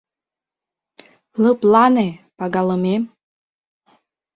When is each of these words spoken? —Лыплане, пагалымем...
—Лыплане, 1.43 2.07
пагалымем... 2.37 3.03